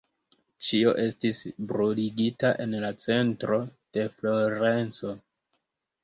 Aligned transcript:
Ĉio 0.67 0.91
estis 1.01 1.41
bruligita 1.71 2.49
en 2.65 2.73
la 2.83 2.89
centro 3.03 3.59
de 3.99 4.07
Florenco. 4.15 5.13